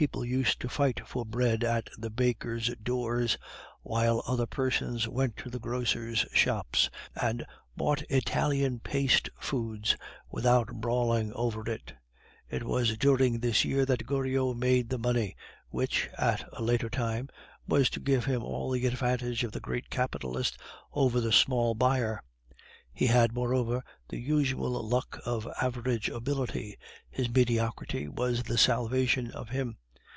[0.00, 3.36] People used to fight for bread at the bakers' doors;
[3.82, 7.44] while other persons went to the grocers' shops and
[7.76, 9.98] bought Italian paste foods
[10.30, 11.92] without brawling over it.
[12.48, 15.36] It was during this year that Goriot made the money,
[15.68, 17.28] which, at a later time,
[17.68, 20.56] was to give him all the advantage of the great capitalist
[20.94, 22.22] over the small buyer;
[22.90, 26.78] he had, moreover, the usual luck of average ability;
[27.10, 29.76] his mediocrity was the salvation of him.